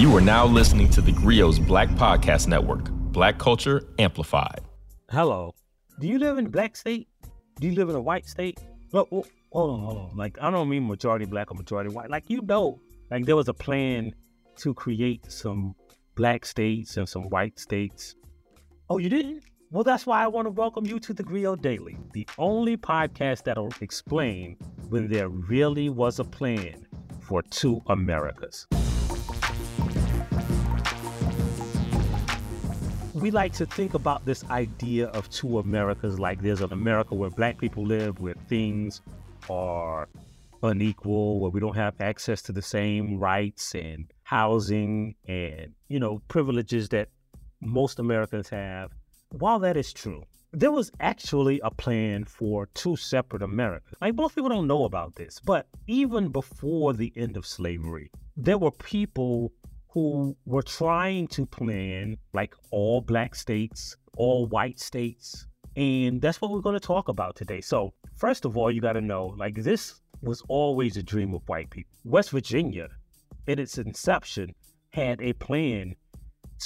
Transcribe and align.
You 0.00 0.16
are 0.16 0.20
now 0.22 0.46
listening 0.46 0.88
to 0.92 1.02
the 1.02 1.12
Grio's 1.12 1.58
Black 1.58 1.90
Podcast 1.90 2.48
Network, 2.48 2.90
Black 2.90 3.36
Culture 3.36 3.86
Amplified. 3.98 4.62
Hello. 5.10 5.54
Do 5.98 6.06
you 6.06 6.18
live 6.18 6.38
in 6.38 6.46
a 6.46 6.48
black 6.48 6.74
state? 6.74 7.06
Do 7.56 7.66
you 7.66 7.74
live 7.74 7.90
in 7.90 7.96
a 7.96 8.00
white 8.00 8.26
state? 8.26 8.58
Oh, 8.94 9.06
hold 9.10 9.26
on, 9.52 9.80
hold 9.80 9.98
on. 9.98 10.16
Like, 10.16 10.38
I 10.40 10.50
don't 10.50 10.70
mean 10.70 10.88
majority 10.88 11.26
black 11.26 11.50
or 11.50 11.54
majority 11.54 11.90
white. 11.90 12.08
Like, 12.08 12.30
you 12.30 12.40
know, 12.40 12.80
like 13.10 13.26
there 13.26 13.36
was 13.36 13.48
a 13.48 13.52
plan 13.52 14.14
to 14.60 14.72
create 14.72 15.30
some 15.30 15.74
black 16.14 16.46
states 16.46 16.96
and 16.96 17.06
some 17.06 17.24
white 17.24 17.58
states. 17.58 18.14
Oh, 18.88 18.96
you 18.96 19.10
didn't? 19.10 19.42
Well, 19.70 19.84
that's 19.84 20.06
why 20.06 20.24
I 20.24 20.28
want 20.28 20.46
to 20.46 20.50
welcome 20.50 20.86
you 20.86 20.98
to 20.98 21.12
the 21.12 21.22
Grio 21.22 21.56
Daily, 21.56 21.98
the 22.14 22.26
only 22.38 22.78
podcast 22.78 23.44
that'll 23.44 23.74
explain 23.82 24.56
when 24.88 25.10
there 25.10 25.28
really 25.28 25.90
was 25.90 26.20
a 26.20 26.24
plan 26.24 26.86
for 27.20 27.42
two 27.42 27.82
Americas. 27.88 28.66
We 33.20 33.30
like 33.30 33.52
to 33.52 33.66
think 33.66 33.92
about 33.92 34.24
this 34.24 34.44
idea 34.48 35.08
of 35.08 35.28
two 35.28 35.58
Americas 35.58 36.18
like 36.18 36.40
there's 36.40 36.62
an 36.62 36.72
America 36.72 37.14
where 37.14 37.28
black 37.28 37.58
people 37.58 37.84
live, 37.84 38.18
where 38.18 38.34
things 38.48 39.02
are 39.50 40.08
unequal, 40.62 41.38
where 41.38 41.50
we 41.50 41.60
don't 41.60 41.76
have 41.76 41.94
access 42.00 42.40
to 42.42 42.52
the 42.52 42.62
same 42.62 43.18
rights 43.18 43.74
and 43.74 44.10
housing 44.22 45.14
and, 45.28 45.74
you 45.88 46.00
know, 46.00 46.22
privileges 46.28 46.88
that 46.88 47.08
most 47.60 47.98
Americans 47.98 48.48
have. 48.48 48.90
While 49.32 49.58
that 49.60 49.76
is 49.76 49.92
true, 49.92 50.24
there 50.52 50.72
was 50.72 50.90
actually 51.00 51.60
a 51.62 51.70
plan 51.70 52.24
for 52.24 52.66
two 52.72 52.96
separate 52.96 53.42
Americas. 53.42 53.98
Like 54.00 54.14
most 54.14 54.34
people 54.34 54.48
don't 54.48 54.66
know 54.66 54.84
about 54.84 55.14
this, 55.16 55.40
but 55.44 55.66
even 55.86 56.28
before 56.28 56.94
the 56.94 57.12
end 57.16 57.36
of 57.36 57.46
slavery, 57.46 58.10
there 58.36 58.58
were 58.58 58.70
people 58.70 59.52
who 59.92 60.36
were 60.46 60.62
trying 60.62 61.26
to 61.28 61.46
plan 61.46 62.16
like 62.32 62.54
all 62.70 63.00
black 63.00 63.34
states, 63.34 63.96
all 64.16 64.46
white 64.46 64.78
states. 64.78 65.46
And 65.76 66.20
that's 66.20 66.40
what 66.40 66.50
we're 66.50 66.60
going 66.60 66.78
to 66.78 66.86
talk 66.86 67.08
about 67.08 67.36
today. 67.36 67.60
So, 67.60 67.92
first 68.16 68.44
of 68.44 68.56
all, 68.56 68.70
you 68.70 68.80
got 68.80 68.94
to 68.94 69.00
know 69.00 69.34
like 69.38 69.56
this 69.56 70.00
was 70.22 70.42
always 70.48 70.96
a 70.96 71.02
dream 71.02 71.34
of 71.34 71.42
white 71.46 71.70
people. 71.70 71.92
West 72.04 72.30
Virginia, 72.30 72.88
in 73.46 73.58
its 73.58 73.78
inception, 73.78 74.54
had 74.90 75.20
a 75.20 75.32
plan 75.34 75.94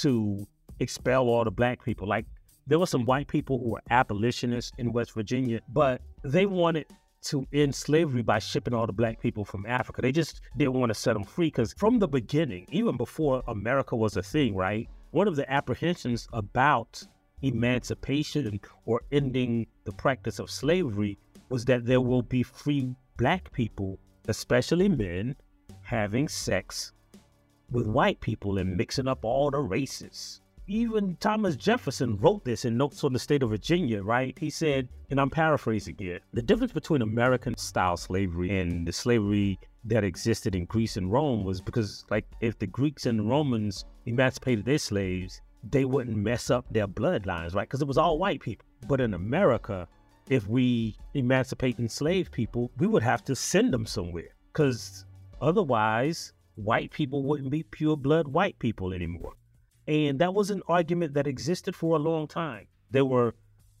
to 0.01 0.45
expel 0.79 1.29
all 1.29 1.43
the 1.43 1.51
black 1.51 1.83
people. 1.83 2.07
Like 2.07 2.25
there 2.67 2.79
were 2.79 2.87
some 2.87 3.05
white 3.05 3.27
people 3.27 3.59
who 3.59 3.69
were 3.69 3.81
abolitionists 3.89 4.71
in 4.77 4.91
West 4.91 5.13
Virginia, 5.13 5.61
but 5.69 6.01
they 6.23 6.45
wanted 6.45 6.87
to 7.25 7.45
end 7.53 7.73
slavery 7.73 8.21
by 8.21 8.39
shipping 8.39 8.73
all 8.73 8.87
the 8.87 8.93
black 8.93 9.19
people 9.19 9.43
from 9.43 9.65
Africa. 9.65 10.01
They 10.01 10.11
just 10.11 10.41
didn't 10.57 10.73
want 10.73 10.89
to 10.89 10.93
set 10.93 11.13
them 11.13 11.23
free 11.23 11.47
because 11.47 11.73
from 11.73 11.99
the 11.99 12.07
beginning, 12.07 12.67
even 12.71 12.97
before 12.97 13.43
America 13.47 13.95
was 13.95 14.15
a 14.15 14.23
thing, 14.23 14.55
right? 14.55 14.87
One 15.11 15.27
of 15.27 15.35
the 15.35 15.51
apprehensions 15.51 16.27
about 16.33 17.03
emancipation 17.41 18.59
or 18.85 19.01
ending 19.11 19.67
the 19.85 19.91
practice 19.91 20.39
of 20.39 20.49
slavery 20.49 21.17
was 21.49 21.65
that 21.65 21.85
there 21.85 22.01
will 22.01 22.21
be 22.21 22.43
free 22.43 22.95
black 23.17 23.51
people, 23.51 23.99
especially 24.27 24.89
men, 24.89 25.35
having 25.81 26.27
sex 26.27 26.91
with 27.71 27.87
white 27.87 28.19
people 28.19 28.57
and 28.57 28.77
mixing 28.77 29.07
up 29.07 29.25
all 29.25 29.49
the 29.51 29.59
races 29.59 30.41
even 30.67 31.15
Thomas 31.19 31.55
Jefferson 31.55 32.17
wrote 32.17 32.43
this 32.43 32.65
in 32.65 32.77
Notes 32.77 33.03
on 33.03 33.13
the 33.13 33.19
State 33.19 33.43
of 33.43 33.49
Virginia, 33.49 34.01
right? 34.01 34.37
He 34.39 34.49
said, 34.49 34.89
and 35.11 35.19
I'm 35.19 35.29
paraphrasing 35.29 35.95
here, 35.97 36.19
the 36.33 36.41
difference 36.41 36.73
between 36.73 37.01
American 37.01 37.55
style 37.57 37.97
slavery 37.97 38.59
and 38.59 38.87
the 38.87 38.91
slavery 38.91 39.59
that 39.85 40.03
existed 40.03 40.55
in 40.55 40.65
Greece 40.65 40.97
and 40.97 41.11
Rome 41.11 41.43
was 41.43 41.61
because, 41.61 42.05
like, 42.09 42.25
if 42.41 42.57
the 42.57 42.67
Greeks 42.67 43.05
and 43.05 43.29
Romans 43.29 43.85
emancipated 44.05 44.65
their 44.65 44.79
slaves, 44.79 45.41
they 45.71 45.85
wouldn't 45.85 46.17
mess 46.17 46.49
up 46.49 46.65
their 46.71 46.87
bloodlines, 46.87 47.53
right? 47.53 47.67
Because 47.67 47.81
it 47.81 47.87
was 47.87 47.97
all 47.97 48.17
white 48.17 48.41
people. 48.41 48.65
But 48.87 49.01
in 49.01 49.13
America, 49.13 49.87
if 50.29 50.47
we 50.47 50.95
emancipate 51.13 51.79
enslaved 51.79 52.31
people, 52.31 52.71
we 52.77 52.87
would 52.87 53.03
have 53.03 53.23
to 53.25 53.35
send 53.35 53.71
them 53.71 53.85
somewhere 53.85 54.33
because 54.51 55.05
otherwise, 55.41 56.33
white 56.55 56.91
people 56.91 57.23
wouldn't 57.23 57.51
be 57.51 57.63
pure 57.63 57.97
blood 57.97 58.27
white 58.27 58.57
people 58.57 58.93
anymore. 58.93 59.33
And 59.87 60.19
that 60.19 60.33
was 60.33 60.49
an 60.49 60.61
argument 60.67 61.13
that 61.13 61.27
existed 61.27 61.75
for 61.75 61.95
a 61.95 61.99
long 61.99 62.27
time. 62.27 62.67
There 62.91 63.05
were 63.05 63.35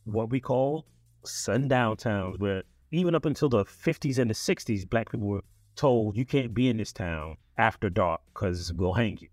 what 0.05 0.29
we 0.29 0.39
call 0.39 0.85
sundown 1.23 1.97
towns, 1.97 2.37
where 2.37 2.63
even 2.91 3.15
up 3.15 3.25
until 3.25 3.49
the 3.49 3.65
50s 3.65 4.19
and 4.19 4.29
the 4.29 4.35
60s, 4.35 4.87
black 4.89 5.11
people 5.11 5.27
were 5.27 5.43
told 5.75 6.15
you 6.15 6.25
can't 6.25 6.53
be 6.53 6.69
in 6.69 6.77
this 6.77 6.93
town 6.93 7.37
after 7.57 7.89
dark 7.89 8.21
because 8.33 8.71
we'll 8.73 8.93
hang 8.93 9.17
you. 9.19 9.27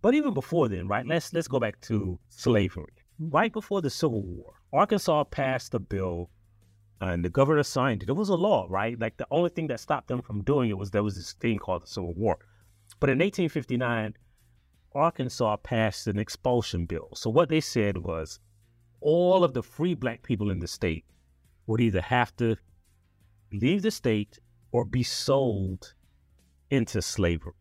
But 0.00 0.14
even 0.14 0.34
before 0.34 0.68
then, 0.68 0.86
right? 0.86 1.06
Let's 1.06 1.32
let's 1.32 1.48
go 1.48 1.58
back 1.58 1.80
to 1.82 2.18
slavery. 2.28 2.92
Right 3.18 3.52
before 3.52 3.82
the 3.82 3.90
Civil 3.90 4.22
War, 4.22 4.54
Arkansas 4.72 5.24
passed 5.24 5.74
a 5.74 5.80
bill 5.80 6.30
and 7.00 7.24
the 7.24 7.30
governor 7.30 7.62
signed 7.62 8.02
it. 8.02 8.08
It 8.08 8.12
was 8.12 8.28
a 8.28 8.36
law, 8.36 8.66
right? 8.68 8.98
Like 8.98 9.16
the 9.16 9.26
only 9.30 9.50
thing 9.50 9.66
that 9.68 9.80
stopped 9.80 10.08
them 10.08 10.22
from 10.22 10.42
doing 10.42 10.70
it 10.70 10.78
was 10.78 10.90
there 10.90 11.02
was 11.02 11.16
this 11.16 11.32
thing 11.34 11.58
called 11.58 11.82
the 11.82 11.86
Civil 11.86 12.14
War. 12.14 12.38
But 13.00 13.10
in 13.10 13.18
1859, 13.18 14.14
Arkansas 14.94 15.56
passed 15.58 16.06
an 16.06 16.18
expulsion 16.18 16.86
bill. 16.86 17.10
So 17.14 17.30
what 17.30 17.48
they 17.48 17.60
said 17.60 17.98
was 17.98 18.40
all 19.00 19.44
of 19.44 19.54
the 19.54 19.62
free 19.62 19.94
black 19.94 20.22
people 20.22 20.50
in 20.50 20.58
the 20.58 20.66
state 20.66 21.04
would 21.66 21.80
either 21.80 22.00
have 22.00 22.34
to 22.36 22.56
leave 23.52 23.82
the 23.82 23.90
state 23.90 24.38
or 24.72 24.84
be 24.84 25.02
sold 25.02 25.94
into 26.70 27.00
slavery. 27.02 27.52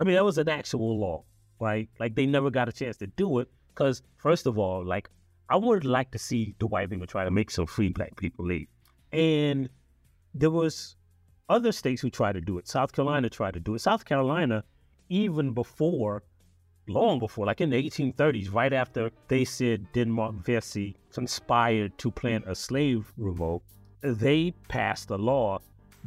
I 0.00 0.04
mean, 0.04 0.14
that 0.14 0.24
was 0.24 0.38
an 0.38 0.48
actual 0.48 0.98
law, 0.98 1.24
right? 1.60 1.88
Like 1.98 2.14
they 2.14 2.26
never 2.26 2.50
got 2.50 2.68
a 2.68 2.72
chance 2.72 2.96
to 2.98 3.06
do 3.06 3.38
it 3.38 3.48
because, 3.68 4.02
first 4.16 4.46
of 4.46 4.58
all, 4.58 4.84
like 4.84 5.08
I 5.48 5.56
would 5.56 5.84
like 5.84 6.10
to 6.12 6.18
see 6.18 6.54
the 6.58 6.66
white 6.66 6.90
people 6.90 7.06
try 7.06 7.24
to 7.24 7.30
make 7.30 7.50
some 7.50 7.66
free 7.66 7.90
black 7.90 8.16
people 8.16 8.46
leave. 8.46 8.68
And 9.12 9.68
there 10.34 10.50
was 10.50 10.96
other 11.48 11.72
states 11.72 12.00
who 12.00 12.10
tried 12.10 12.32
to 12.32 12.40
do 12.40 12.58
it. 12.58 12.66
South 12.66 12.92
Carolina 12.92 13.28
tried 13.28 13.54
to 13.54 13.60
do 13.60 13.74
it. 13.74 13.80
South 13.80 14.04
Carolina, 14.04 14.64
even 15.08 15.52
before 15.52 16.22
long 16.86 17.18
before, 17.18 17.46
like 17.46 17.60
in 17.60 17.70
the 17.70 17.82
1830s, 17.82 18.52
right 18.52 18.72
after 18.72 19.10
they 19.28 19.44
said 19.44 19.86
Denmark 19.92 20.34
Vesey 20.36 20.96
conspired 21.12 21.96
to 21.98 22.10
plan 22.10 22.42
a 22.46 22.54
slave 22.54 23.12
revolt, 23.16 23.62
they 24.02 24.52
passed 24.68 25.10
a 25.10 25.16
law 25.16 25.58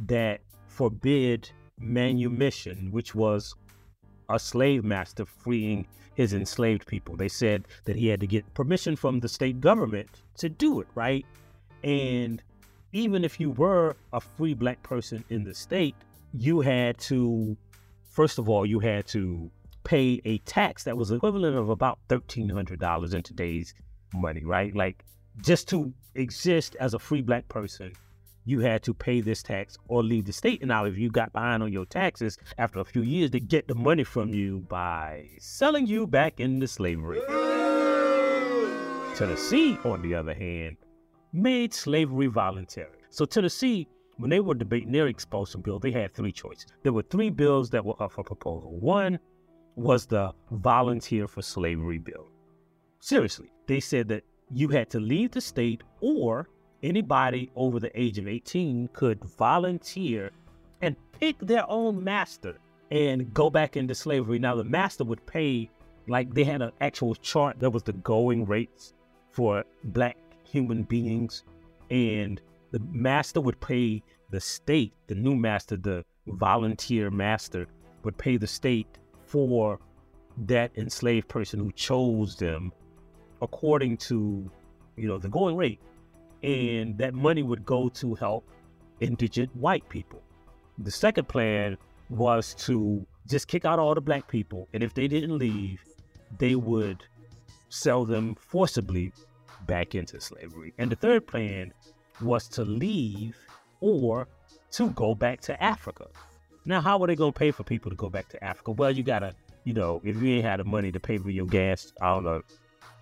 that 0.06 0.40
forbid 0.66 1.50
manumission, 1.78 2.90
which 2.90 3.14
was 3.14 3.54
a 4.30 4.38
slave 4.38 4.84
master 4.84 5.24
freeing 5.24 5.86
his 6.14 6.34
enslaved 6.34 6.86
people. 6.86 7.16
They 7.16 7.28
said 7.28 7.66
that 7.84 7.96
he 7.96 8.08
had 8.08 8.20
to 8.20 8.26
get 8.26 8.52
permission 8.54 8.96
from 8.96 9.20
the 9.20 9.28
state 9.28 9.60
government 9.60 10.08
to 10.38 10.48
do 10.48 10.80
it, 10.80 10.88
right? 10.94 11.24
And 11.82 12.42
even 12.92 13.24
if 13.24 13.38
you 13.38 13.50
were 13.50 13.96
a 14.12 14.20
free 14.20 14.54
black 14.54 14.82
person 14.82 15.24
in 15.30 15.44
the 15.44 15.54
state, 15.54 15.94
you 16.32 16.60
had 16.60 16.98
to, 16.98 17.56
first 18.10 18.38
of 18.38 18.48
all, 18.48 18.66
you 18.66 18.80
had 18.80 19.06
to 19.08 19.50
pay 19.88 20.20
a 20.26 20.36
tax 20.40 20.84
that 20.84 20.98
was 20.98 21.10
equivalent 21.10 21.56
of 21.56 21.70
about 21.70 21.98
$1,300 22.10 23.14
in 23.14 23.22
today's 23.22 23.72
money, 24.12 24.44
right? 24.44 24.76
Like 24.76 25.02
just 25.42 25.66
to 25.70 25.94
exist 26.14 26.76
as 26.78 26.92
a 26.92 26.98
free 26.98 27.22
black 27.22 27.48
person, 27.48 27.94
you 28.44 28.60
had 28.60 28.82
to 28.82 28.92
pay 28.92 29.22
this 29.22 29.42
tax 29.42 29.78
or 29.88 30.02
leave 30.02 30.26
the 30.26 30.32
state. 30.32 30.60
And 30.60 30.68
now, 30.68 30.84
if 30.84 30.98
you 30.98 31.10
got 31.10 31.32
behind 31.32 31.62
on 31.62 31.72
your 31.72 31.86
taxes 31.86 32.36
after 32.58 32.80
a 32.80 32.84
few 32.84 33.00
years, 33.00 33.30
they 33.30 33.40
get 33.40 33.66
the 33.66 33.74
money 33.74 34.04
from 34.04 34.34
you 34.34 34.58
by 34.68 35.26
selling 35.38 35.86
you 35.86 36.06
back 36.06 36.38
into 36.38 36.68
slavery. 36.68 37.22
Tennessee, 39.16 39.78
on 39.84 40.02
the 40.02 40.14
other 40.14 40.34
hand, 40.34 40.76
made 41.32 41.72
slavery 41.72 42.26
voluntary. 42.26 42.98
So, 43.08 43.24
Tennessee, 43.24 43.88
when 44.18 44.28
they 44.28 44.40
were 44.40 44.54
debating 44.54 44.92
their 44.92 45.06
expulsion 45.06 45.62
bill, 45.62 45.78
they 45.78 45.92
had 45.92 46.14
three 46.14 46.32
choices. 46.32 46.66
There 46.82 46.92
were 46.92 47.04
three 47.04 47.30
bills 47.30 47.70
that 47.70 47.84
were 47.84 48.00
up 48.02 48.12
for 48.12 48.22
proposal. 48.22 48.78
One 48.78 49.18
was 49.78 50.06
the 50.06 50.32
volunteer 50.50 51.28
for 51.28 51.42
slavery 51.42 51.98
bill. 51.98 52.28
Seriously, 53.00 53.52
they 53.66 53.80
said 53.80 54.08
that 54.08 54.24
you 54.50 54.68
had 54.68 54.90
to 54.90 55.00
leave 55.00 55.30
the 55.30 55.40
state 55.40 55.82
or 56.00 56.48
anybody 56.82 57.50
over 57.54 57.78
the 57.78 58.00
age 58.00 58.18
of 58.18 58.26
18 58.26 58.88
could 58.92 59.22
volunteer 59.24 60.30
and 60.80 60.96
pick 61.18 61.38
their 61.40 61.68
own 61.70 62.02
master 62.02 62.58
and 62.90 63.32
go 63.34 63.50
back 63.50 63.76
into 63.76 63.94
slavery. 63.94 64.38
Now, 64.38 64.56
the 64.56 64.64
master 64.64 65.04
would 65.04 65.24
pay, 65.26 65.70
like, 66.08 66.32
they 66.34 66.44
had 66.44 66.62
an 66.62 66.72
actual 66.80 67.14
chart 67.14 67.60
that 67.60 67.70
was 67.70 67.82
the 67.82 67.92
going 67.92 68.46
rates 68.46 68.94
for 69.30 69.64
black 69.84 70.16
human 70.44 70.82
beings, 70.84 71.44
and 71.90 72.40
the 72.70 72.80
master 72.90 73.40
would 73.40 73.60
pay 73.60 74.02
the 74.30 74.40
state, 74.40 74.92
the 75.06 75.14
new 75.14 75.36
master, 75.36 75.76
the 75.76 76.04
volunteer 76.26 77.10
master, 77.10 77.66
would 78.02 78.16
pay 78.16 78.36
the 78.36 78.46
state 78.46 78.98
for 79.28 79.78
that 80.46 80.70
enslaved 80.76 81.28
person 81.28 81.58
who 81.60 81.70
chose 81.72 82.36
them 82.36 82.72
according 83.42 83.96
to, 83.96 84.50
you 84.96 85.08
know, 85.08 85.18
the 85.18 85.28
going 85.28 85.56
rate. 85.56 85.80
And 86.42 86.96
that 86.98 87.14
money 87.14 87.42
would 87.42 87.64
go 87.64 87.88
to 87.90 88.14
help 88.14 88.48
indigent 89.00 89.54
white 89.56 89.88
people. 89.88 90.22
The 90.78 90.90
second 90.90 91.28
plan 91.28 91.76
was 92.10 92.54
to 92.66 93.04
just 93.28 93.48
kick 93.48 93.64
out 93.64 93.78
all 93.78 93.94
the 93.94 94.00
black 94.00 94.28
people. 94.28 94.68
And 94.72 94.82
if 94.82 94.94
they 94.94 95.08
didn't 95.08 95.36
leave, 95.36 95.84
they 96.38 96.54
would 96.54 97.04
sell 97.68 98.04
them 98.04 98.36
forcibly 98.38 99.12
back 99.66 99.94
into 99.94 100.20
slavery. 100.20 100.72
And 100.78 100.90
the 100.90 100.96
third 100.96 101.26
plan 101.26 101.72
was 102.20 102.48
to 102.48 102.64
leave 102.64 103.36
or 103.80 104.28
to 104.72 104.90
go 104.90 105.14
back 105.14 105.40
to 105.42 105.62
Africa. 105.62 106.06
Now, 106.68 106.82
how 106.82 107.02
are 107.02 107.06
they 107.06 107.16
going 107.16 107.32
to 107.32 107.38
pay 107.38 107.50
for 107.50 107.64
people 107.64 107.90
to 107.90 107.96
go 107.96 108.10
back 108.10 108.28
to 108.28 108.44
Africa? 108.44 108.72
Well, 108.72 108.90
you 108.90 109.02
got 109.02 109.20
to, 109.20 109.34
you 109.64 109.72
know, 109.72 110.02
if 110.04 110.20
you 110.20 110.34
ain't 110.34 110.44
had 110.44 110.60
the 110.60 110.64
money 110.64 110.92
to 110.92 111.00
pay 111.00 111.16
for 111.16 111.30
your 111.30 111.46
gas, 111.46 111.94
I 112.02 112.08
don't 112.10 112.24
know, 112.24 112.42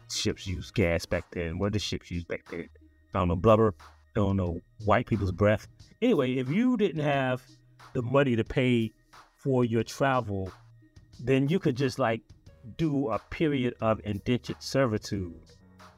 ships 0.08 0.46
use 0.46 0.70
gas 0.70 1.04
back 1.04 1.24
then. 1.32 1.58
What 1.58 1.72
did 1.72 1.82
ships 1.82 2.08
use 2.08 2.22
back 2.22 2.48
then? 2.48 2.68
I 3.12 3.18
don't 3.18 3.26
know, 3.26 3.34
blubber. 3.34 3.74
I 3.80 4.20
don't 4.20 4.36
know, 4.36 4.60
white 4.84 5.08
people's 5.08 5.32
breath. 5.32 5.66
Anyway, 6.00 6.34
if 6.34 6.48
you 6.48 6.76
didn't 6.76 7.02
have 7.02 7.42
the 7.92 8.02
money 8.02 8.36
to 8.36 8.44
pay 8.44 8.92
for 9.34 9.64
your 9.64 9.82
travel, 9.82 10.48
then 11.18 11.48
you 11.48 11.58
could 11.58 11.76
just 11.76 11.98
like 11.98 12.20
do 12.76 13.08
a 13.08 13.18
period 13.18 13.74
of 13.80 14.00
indentured 14.04 14.62
servitude. 14.62 15.34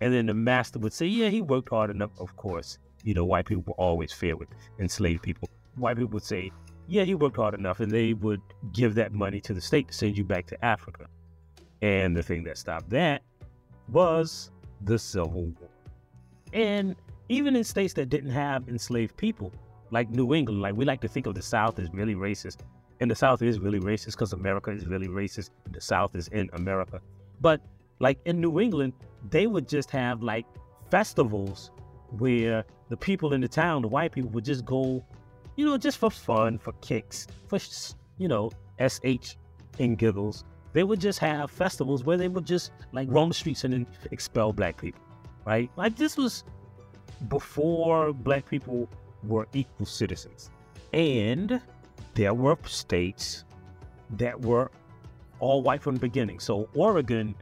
And 0.01 0.15
then 0.15 0.25
the 0.25 0.33
master 0.33 0.79
would 0.79 0.95
say, 0.95 1.05
Yeah, 1.05 1.29
he 1.29 1.43
worked 1.43 1.69
hard 1.69 1.91
enough, 1.91 2.13
of 2.19 2.35
course. 2.35 2.79
You 3.05 3.13
know, 3.13 3.27
white 3.27 3.45
people 3.45 3.65
were 3.67 3.75
always 3.75 4.11
fair 4.11 4.39
with 4.39 4.49
enslaved 4.79 5.23
people. 5.23 5.51
White 5.77 5.99
people 5.99 6.15
would 6.15 6.25
say, 6.25 6.51
Yeah, 6.89 7.05
he 7.05 7.15
worked 7.15 7.37
hard 7.37 7.55
enough, 7.55 7.81
and 7.81 7.93
they 7.93 8.15
would 8.15 8.41
give 8.73 8.95
that 8.95 9.13
money 9.13 9.41
to 9.43 9.53
the 9.53 9.61
state 9.61 9.89
to 9.89 9.95
send 9.95 10.17
you 10.17 10.25
back 10.25 10.47
to 10.47 10.65
Africa. 10.65 11.07
And 11.83 12.17
the 12.17 12.23
thing 12.23 12.43
that 12.45 12.57
stopped 12.59 12.91
that 12.91 13.23
was 13.89 14.51
the 14.83 14.99
Civil 14.99 15.47
War. 15.47 15.69
And 16.53 16.97
even 17.29 17.55
in 17.57 17.63
states 17.63 17.93
that 17.95 18.09
didn't 18.09 18.31
have 18.31 18.69
enslaved 18.69 19.17
people, 19.17 19.53
like 19.91 20.11
New 20.11 20.35
England, 20.35 20.63
like 20.63 20.75
we 20.75 20.85
like 20.85 21.01
to 21.03 21.09
think 21.09 21.27
of 21.27 21.35
the 21.35 21.43
South 21.43 21.79
as 21.79 21.89
really 21.93 22.15
racist. 22.15 22.61
And 23.01 23.11
the 23.11 23.15
South 23.15 23.43
is 23.43 23.61
really 23.61 23.81
racist 23.81 24.13
because 24.13 24.33
America 24.33 24.71
is 24.71 24.87
really 24.87 25.09
racist. 25.09 25.51
The 25.71 25.81
South 25.81 26.17
is 26.17 26.29
in 26.29 26.51
America. 26.55 27.01
But 27.41 27.61
like 28.01 28.19
in 28.25 28.41
New 28.41 28.61
England, 28.61 28.95
they 29.31 29.47
would 29.47 29.69
just 29.69 29.91
have 29.91 30.23
like 30.23 30.47
festivals 30.91 31.71
where 32.11 32.65
the 32.89 32.97
people 32.97 33.35
in 33.35 33.41
the 33.41 33.49
town, 33.49 33.83
the 33.83 33.89
white 33.89 34.13
people, 34.13 34.31
would 34.31 34.45
just 34.45 34.65
go, 34.65 35.05
you 35.59 35.67
know, 35.67 35.77
just 35.77 35.99
for 35.99 36.09
fun, 36.09 36.57
for 36.57 36.73
kicks, 36.83 37.27
for, 37.49 37.59
you 38.17 38.29
know, 38.29 38.49
SH 38.79 39.35
and 39.81 39.99
giggles. 39.99 40.45
They 40.73 40.85
would 40.85 41.01
just 41.01 41.19
have 41.19 41.51
festivals 41.51 42.05
where 42.05 42.17
they 42.17 42.29
would 42.29 42.47
just 42.47 42.71
like 42.93 43.09
roam 43.11 43.31
the 43.31 43.35
streets 43.35 43.65
and 43.65 43.73
then 43.75 43.87
expel 44.13 44.53
black 44.53 44.81
people, 44.81 45.01
right? 45.45 45.69
Like 45.75 45.97
this 45.97 46.17
was 46.17 46.45
before 47.29 48.13
black 48.13 48.49
people 48.49 48.89
were 49.25 49.49
equal 49.53 49.87
citizens. 49.87 50.53
And 50.93 51.61
there 52.15 52.35
were 52.35 52.57
states 52.67 53.45
that 54.11 54.41
were 54.41 54.71
all 55.41 55.63
white 55.63 55.83
from 55.83 55.97
the 55.97 56.01
beginning. 56.01 56.39
So 56.39 56.69
Oregon 56.77 57.35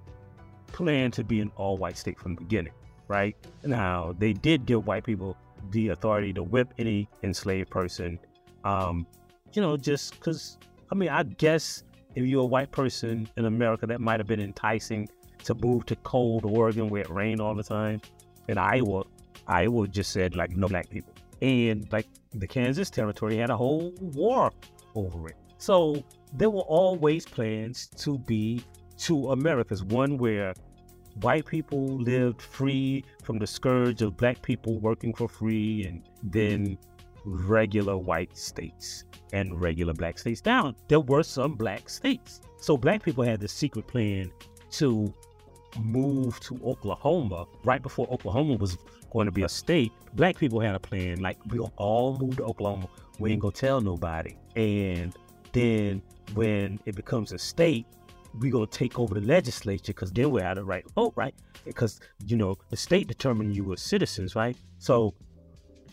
planned 0.69 1.13
to 1.15 1.25
be 1.25 1.43
an 1.43 1.53
all 1.57 1.77
white 1.77 1.99
state 1.99 2.19
from 2.19 2.35
the 2.35 2.41
beginning, 2.41 2.73
right? 3.09 3.37
Now, 3.63 4.15
they 4.19 4.33
did 4.33 4.65
give 4.65 4.87
white 4.87 5.05
people 5.05 5.37
the 5.71 5.89
authority 5.89 6.33
to 6.33 6.43
whip 6.43 6.73
any 6.79 7.09
enslaved 7.23 7.71
person, 7.71 8.19
um, 8.65 9.07
you 9.53 9.63
know, 9.63 9.77
just 9.77 10.13
because, 10.15 10.59
I 10.91 10.95
mean, 10.95 11.09
I 11.09 11.23
guess 11.23 11.85
if 12.15 12.25
you're 12.25 12.43
a 12.43 12.47
white 12.47 12.73
person 12.73 13.29
in 13.37 13.45
America, 13.45 13.87
that 13.87 14.01
might 14.01 14.21
have 14.21 14.27
been 14.27 14.41
enticing 14.41 15.09
to 15.45 15.55
move 15.55 15.87
to 15.87 15.97
cold 15.97 16.45
Oregon 16.45 16.89
where 16.89 17.03
it 17.03 17.11
rained 17.11 17.41
all 17.41 17.55
the 17.55 17.63
time. 17.63 18.01
In 18.49 18.59
Iowa, 18.59 19.05
Iowa 19.47 19.87
just 19.89 20.13
said, 20.13 20.35
like, 20.37 20.57
no 20.57 20.69
black 20.69 20.89
people. 20.91 21.15
And, 21.43 21.91
like, 21.93 22.07
the 22.33 22.47
Kansas 22.47 22.91
territory 22.91 23.37
had 23.37 23.51
a 23.51 23.57
whole 23.57 23.93
war 24.01 24.51
over 24.95 25.29
it. 25.29 25.37
So 25.59 26.03
there 26.33 26.51
were 26.51 26.63
always 26.63 27.25
plans 27.27 27.89
to 27.99 28.19
be 28.19 28.63
two 28.97 29.31
Americas, 29.31 29.85
one 29.85 30.19
where 30.19 30.55
white 31.21 31.47
people 31.47 31.87
lived 31.99 32.41
free 32.43 33.05
from 33.23 33.39
the 33.39 33.47
scourge 33.47 34.03
of 34.03 34.17
black 34.17 34.43
people 34.43 34.79
working 34.81 35.15
for 35.15 35.29
free, 35.29 35.85
and 35.85 36.03
then 36.23 36.79
regular 37.25 37.97
white 37.97 38.37
states 38.37 39.05
and 39.33 39.61
regular 39.61 39.93
black 39.93 40.19
states 40.19 40.41
down. 40.41 40.77
There 40.89 41.01
were 41.01 41.23
some 41.23 41.55
black 41.55 41.89
states. 41.89 42.41
So 42.59 42.77
black 42.77 43.03
people 43.03 43.25
had 43.25 43.41
the 43.41 43.49
secret 43.49 43.87
plan 43.87 44.31
to 44.73 45.13
move 45.81 46.41
to 46.41 46.59
Oklahoma 46.65 47.47
right 47.65 47.83
before 47.83 48.07
Oklahoma 48.11 48.57
was 48.57 48.79
going 49.11 49.27
to 49.27 49.33
be 49.33 49.43
a 49.43 49.49
state. 49.49 49.93
Black 50.15 50.39
people 50.39 50.61
had 50.61 50.75
a 50.75 50.81
plan 50.81 51.21
like 51.21 51.39
we'll 51.49 51.73
all 51.77 52.17
move 52.19 52.37
to 52.37 52.45
Oklahoma. 52.45 52.89
We 53.19 53.33
ain't 53.33 53.41
gonna 53.41 53.53
tell 53.53 53.81
nobody. 53.81 54.37
And 54.55 55.15
then 55.53 56.03
when 56.35 56.79
it 56.87 56.95
becomes 56.95 57.33
a 57.33 57.39
state, 57.39 57.87
we 58.41 58.51
gonna 58.51 58.67
take 58.67 58.99
over 58.99 59.15
the 59.15 59.27
legislature 59.27 59.93
because 59.93 60.13
then 60.13 60.31
we 60.31 60.43
had 60.43 60.59
a 60.59 60.65
right 60.65 60.87
to 60.87 60.93
vote, 60.93 61.13
right? 61.17 61.35
Because 61.65 62.01
you 62.27 62.37
know 62.37 62.57
the 62.71 62.77
state 62.77 63.09
determined 63.09 63.55
you 63.55 63.65
were 63.65 63.77
citizens, 63.77 64.35
right? 64.35 64.57
So 64.79 65.15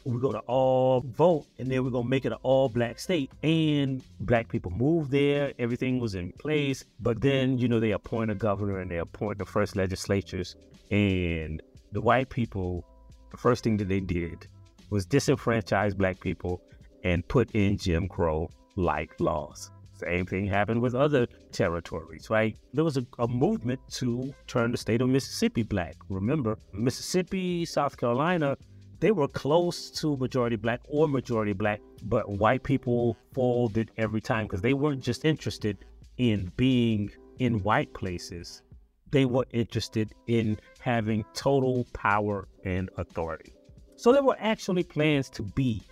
we're 0.05 0.19
gonna 0.19 0.39
all 0.39 1.01
vote, 1.01 1.45
and 1.59 1.69
then 1.69 1.83
we're 1.83 1.89
gonna 1.89 2.07
make 2.07 2.25
it 2.25 2.31
an 2.31 2.37
all-black 2.43 2.99
state, 2.99 3.31
and 3.41 4.03
black 4.19 4.49
people 4.49 4.71
moved 4.71 5.11
there. 5.11 5.53
Everything 5.59 5.99
was 5.99 6.15
in 6.15 6.31
place, 6.33 6.83
but 6.99 7.21
then 7.21 7.57
you 7.57 7.67
know 7.67 7.79
they 7.79 7.91
appoint 7.91 8.31
a 8.31 8.35
governor 8.35 8.79
and 8.79 8.91
they 8.91 8.97
appoint 8.97 9.37
the 9.37 9.45
first 9.45 9.75
legislatures, 9.75 10.55
and 10.91 11.61
the 11.91 12.01
white 12.01 12.29
people, 12.29 12.83
the 13.31 13.37
first 13.37 13.63
thing 13.63 13.77
that 13.77 13.87
they 13.87 13.99
did 13.99 14.47
was 14.89 15.05
disenfranchise 15.05 15.95
black 15.95 16.19
people 16.19 16.61
and 17.03 17.27
put 17.27 17.49
in 17.51 17.77
Jim 17.77 18.07
Crow 18.07 18.49
like 18.75 19.19
laws. 19.19 19.71
Same 19.95 20.25
thing 20.25 20.47
happened 20.47 20.81
with 20.81 20.95
other 20.95 21.27
territories, 21.51 22.29
right? 22.29 22.55
There 22.73 22.83
was 22.83 22.97
a, 22.97 23.05
a, 23.19 23.27
movement 23.27 23.79
to 23.91 24.33
turn 24.47 24.71
the 24.71 24.77
state 24.77 25.01
of 25.01 25.09
Mississippi 25.09 25.63
black. 25.63 25.95
Remember, 26.09 26.57
Mississippi, 26.73 27.63
South 27.65 27.95
Carolina, 27.97 28.57
they 28.99 29.11
were 29.11 29.27
close 29.27 29.91
to 29.91 30.17
majority 30.17 30.55
black 30.55 30.81
or 30.87 31.07
majority 31.07 31.53
black, 31.53 31.81
but 32.03 32.27
white 32.29 32.63
people 32.63 33.17
folded 33.33 33.91
every 33.97 34.21
time 34.21 34.45
because 34.45 34.61
they 34.61 34.73
weren't 34.73 35.03
just 35.03 35.25
interested 35.25 35.77
in 36.17 36.51
being 36.57 37.11
in 37.39 37.61
white 37.63 37.93
places. 37.93 38.63
They 39.11 39.25
were 39.25 39.45
interested 39.51 40.13
in 40.27 40.59
having 40.79 41.23
total 41.33 41.85
power 41.93 42.47
and 42.63 42.89
authority. 42.97 43.53
So 43.95 44.11
there 44.11 44.23
were 44.23 44.37
actually 44.39 44.83
plans 44.83 45.29
to 45.31 45.43
be 45.43 45.83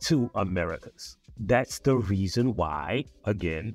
two 0.00 0.30
Americas 0.34 1.16
that's 1.40 1.78
the 1.78 1.96
reason 1.96 2.54
why, 2.56 3.04
again, 3.24 3.74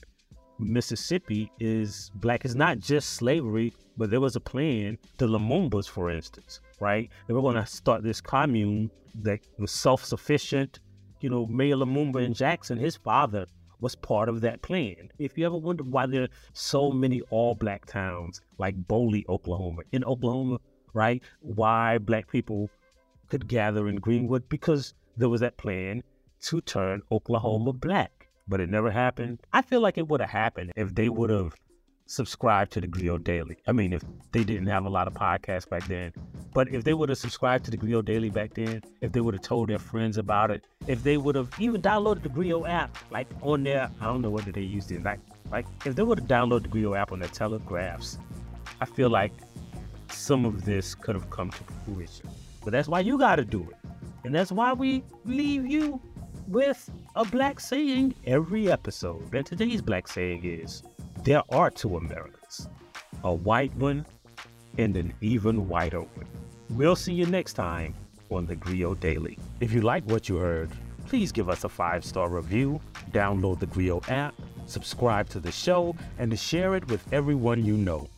Mississippi 0.59 1.51
is 1.59 2.11
black. 2.15 2.45
It's 2.45 2.55
not 2.55 2.79
just 2.79 3.11
slavery, 3.13 3.73
but 3.97 4.09
there 4.09 4.21
was 4.21 4.35
a 4.35 4.41
plan. 4.41 4.97
The 5.17 5.27
Lumumbas, 5.27 5.87
for 5.87 6.09
instance, 6.09 6.59
right? 6.79 7.09
They 7.27 7.33
were 7.33 7.41
going 7.41 7.55
to 7.55 7.65
start 7.65 8.03
this 8.03 8.21
commune 8.21 8.91
that 9.21 9.39
was 9.57 9.71
self 9.71 10.03
sufficient. 10.03 10.79
You 11.21 11.29
know, 11.29 11.45
Mayor 11.47 11.77
Lumumba 11.77 12.23
and 12.23 12.35
Jackson, 12.35 12.77
his 12.77 12.97
father, 12.97 13.45
was 13.79 13.95
part 13.95 14.29
of 14.29 14.41
that 14.41 14.61
plan. 14.61 15.09
If 15.19 15.37
you 15.37 15.45
ever 15.45 15.57
wondered 15.57 15.91
why 15.91 16.05
there 16.05 16.23
are 16.23 16.29
so 16.53 16.91
many 16.91 17.21
all 17.29 17.55
black 17.55 17.85
towns 17.85 18.41
like 18.57 18.75
Boley, 18.87 19.23
Oklahoma, 19.29 19.83
in 19.91 20.03
Oklahoma, 20.03 20.59
right? 20.93 21.21
Why 21.41 21.97
black 21.97 22.29
people 22.29 22.69
could 23.29 23.47
gather 23.47 23.87
in 23.87 23.97
Greenwood? 23.97 24.47
Because 24.49 24.93
there 25.17 25.29
was 25.29 25.41
that 25.41 25.57
plan 25.57 26.03
to 26.43 26.61
turn 26.61 27.01
Oklahoma 27.11 27.73
black, 27.73 28.27
but 28.47 28.59
it 28.59 28.69
never 28.69 28.91
happened. 28.91 29.39
I 29.53 29.61
feel 29.61 29.81
like 29.81 29.97
it 29.97 30.07
would 30.07 30.19
have 30.21 30.29
happened 30.29 30.73
if 30.75 30.93
they 30.93 31.09
would 31.09 31.29
have 31.29 31.53
subscribed 32.05 32.73
to 32.73 32.81
the 32.81 32.87
Grio 32.87 33.17
Daily. 33.17 33.57
I 33.65 33.71
mean, 33.71 33.93
if 33.93 34.01
they 34.33 34.43
didn't 34.43 34.67
have 34.67 34.85
a 34.85 34.89
lot 34.89 35.07
of 35.07 35.13
podcasts 35.13 35.69
back 35.69 35.87
then, 35.87 36.11
but 36.53 36.67
if 36.67 36.83
they 36.83 36.93
would 36.93 37.09
have 37.09 37.17
subscribed 37.17 37.63
to 37.65 37.71
the 37.71 37.77
Grio 37.77 38.01
Daily 38.01 38.29
back 38.29 38.53
then, 38.55 38.83
if 39.01 39.13
they 39.13 39.21
would 39.21 39.33
have 39.33 39.41
told 39.41 39.69
their 39.69 39.79
friends 39.79 40.17
about 40.17 40.51
it, 40.51 40.65
if 40.87 41.01
they 41.01 41.15
would 41.15 41.35
have 41.35 41.49
even 41.59 41.81
downloaded 41.81 42.23
the 42.23 42.29
Grio 42.29 42.65
app, 42.65 42.97
like 43.09 43.27
on 43.41 43.63
their, 43.63 43.89
I 44.01 44.05
don't 44.05 44.21
know 44.21 44.29
whether 44.29 44.51
they 44.51 44.61
used 44.61 44.91
it, 44.91 45.01
like, 45.01 45.19
like 45.49 45.65
if 45.85 45.95
they 45.95 46.03
would 46.03 46.19
have 46.19 46.27
downloaded 46.27 46.63
the 46.63 46.69
Grio 46.69 46.93
app 46.93 47.13
on 47.13 47.19
their 47.19 47.29
telegraphs, 47.29 48.17
I 48.81 48.85
feel 48.85 49.09
like 49.09 49.31
some 50.11 50.45
of 50.45 50.65
this 50.65 50.93
could 50.93 51.15
have 51.15 51.29
come 51.29 51.51
to 51.51 51.63
fruition. 51.85 52.29
But 52.63 52.71
that's 52.71 52.89
why 52.89 52.99
you 52.99 53.17
got 53.17 53.37
to 53.37 53.45
do 53.45 53.61
it. 53.69 53.77
And 54.25 54.35
that's 54.35 54.51
why 54.51 54.73
we 54.73 55.03
leave 55.25 55.65
you 55.65 56.01
with 56.47 56.89
a 57.15 57.25
black 57.25 57.59
saying 57.59 58.15
every 58.25 58.71
episode. 58.71 59.33
And 59.33 59.45
today's 59.45 59.81
black 59.81 60.07
saying 60.07 60.43
is 60.43 60.83
there 61.23 61.43
are 61.49 61.69
two 61.69 61.97
Americas 61.97 62.67
a 63.23 63.33
white 63.33 63.73
one 63.75 64.05
and 64.77 64.97
an 64.97 65.13
even 65.21 65.67
whiter 65.67 66.01
one. 66.01 66.27
We'll 66.71 66.95
see 66.95 67.13
you 67.13 67.25
next 67.25 67.53
time 67.53 67.93
on 68.29 68.45
the 68.45 68.55
Grio 68.55 68.95
Daily. 68.95 69.37
If 69.59 69.71
you 69.71 69.81
like 69.81 70.03
what 70.05 70.27
you 70.27 70.37
heard, 70.37 70.71
please 71.05 71.31
give 71.31 71.49
us 71.49 71.63
a 71.63 71.69
five 71.69 72.03
star 72.03 72.29
review, 72.29 72.81
download 73.11 73.59
the 73.59 73.67
Grio 73.67 74.01
app, 74.09 74.33
subscribe 74.65 75.29
to 75.29 75.39
the 75.39 75.51
show, 75.51 75.95
and 76.17 76.31
to 76.31 76.37
share 76.37 76.75
it 76.75 76.87
with 76.87 77.05
everyone 77.13 77.63
you 77.63 77.77
know. 77.77 78.09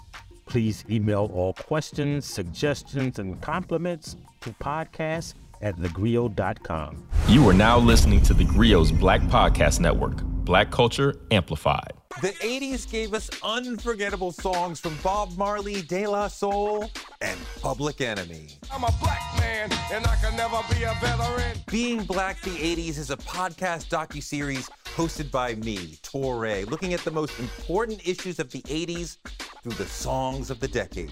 Please 0.45 0.85
email 0.89 1.29
all 1.33 1.53
questions, 1.53 2.25
suggestions, 2.25 3.19
and 3.19 3.41
compliments 3.41 4.15
to 4.41 4.51
podcast 4.51 5.33
at 5.61 5.77
thegrio.com. 5.77 7.07
You 7.27 7.47
are 7.49 7.53
now 7.53 7.77
listening 7.77 8.21
to 8.23 8.33
the 8.33 8.43
Grio's 8.43 8.91
Black 8.91 9.21
Podcast 9.21 9.79
Network, 9.79 10.21
Black 10.23 10.71
Culture 10.71 11.15
Amplified. 11.31 11.93
The 12.21 12.29
80s 12.29 12.89
gave 12.89 13.13
us 13.13 13.29
unforgettable 13.43 14.31
songs 14.31 14.79
from 14.79 14.97
Bob 15.03 15.37
Marley, 15.37 15.81
De 15.81 16.07
La 16.07 16.29
Soul, 16.29 16.89
and 17.19 17.37
Public 17.61 17.99
Enemy. 17.99 18.47
I'm 18.71 18.85
a 18.85 18.93
black 19.01 19.21
man, 19.37 19.69
and 19.91 20.07
I 20.07 20.15
can 20.21 20.35
never 20.37 20.61
be 20.73 20.83
a 20.83 20.93
veteran. 21.01 21.57
Being 21.69 22.05
Black 22.05 22.39
the 22.41 22.51
80s 22.51 22.97
is 22.97 23.11
a 23.11 23.17
podcast 23.17 23.89
docu-series 23.89 24.69
hosted 24.95 25.29
by 25.29 25.55
me, 25.55 25.97
Touré, 26.03 26.69
looking 26.69 26.93
at 26.93 27.01
the 27.01 27.11
most 27.11 27.37
important 27.37 28.07
issues 28.07 28.39
of 28.39 28.49
the 28.49 28.61
80s 28.61 29.17
through 29.61 29.73
the 29.73 29.85
songs 29.85 30.49
of 30.49 30.61
the 30.61 30.69
decade. 30.69 31.11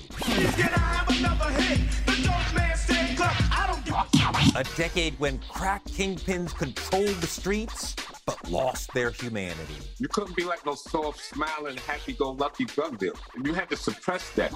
A 4.56 4.64
decade 4.76 5.20
when 5.20 5.40
crack 5.50 5.84
kingpins 5.86 6.56
controlled 6.56 7.16
the 7.22 7.28
streets 7.28 7.96
but 8.26 8.50
lost 8.50 8.94
their 8.94 9.10
humanity. 9.10 9.76
You 9.98 10.08
couldn't 10.08 10.36
be 10.36 10.44
like 10.44 10.64
those 10.64 10.84
soft, 10.84 11.20
smiling, 11.20 11.78
happy-go-lucky 11.78 12.66
drug 12.66 12.98
dealer. 13.00 13.16
You 13.44 13.54
had 13.54 13.70
to 13.70 13.76
suppress 13.76 14.30
that. 14.32 14.52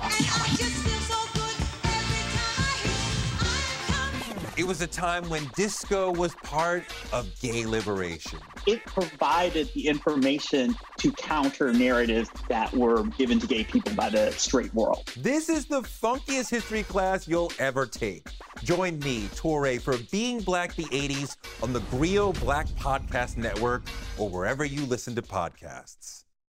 It 4.58 4.66
was 4.66 4.82
a 4.82 4.88
time 4.88 5.30
when 5.30 5.46
disco 5.56 6.12
was 6.12 6.34
part 6.44 6.84
of 7.14 7.30
gay 7.40 7.68
liberation. 7.68 8.40
It 8.66 8.84
provided 8.88 9.72
the 9.76 9.88
information 9.88 10.76
to 10.98 11.12
counter 11.12 11.72
narratives 11.72 12.32
that 12.50 12.74
were 12.74 13.04
given 13.04 13.38
to 13.38 13.46
gay 13.46 13.64
people 13.64 13.94
by 13.94 14.10
the 14.10 14.32
straight 14.32 14.74
world. 14.74 15.14
This 15.16 15.48
is 15.48 15.68
the 15.68 15.82
funkiest 15.82 16.50
history 16.50 16.82
class 16.82 17.28
you'll 17.28 17.52
ever 17.60 17.86
take. 17.86 18.26
Join 18.64 18.98
me, 18.98 19.28
Touré, 19.36 19.80
for 19.80 19.96
Being 20.12 20.40
Black 20.40 20.74
the 20.74 20.86
80s 20.86 21.38
on 21.62 21.72
the 21.72 21.82
Grio 21.92 22.34
Black 22.34 22.66
Podcast 22.70 23.38
Network 23.38 23.84
or 24.18 24.28
wherever 24.28 24.66
you 24.66 24.88
listen 24.88 25.14
to 25.14 25.22
podcasts. 25.22 26.24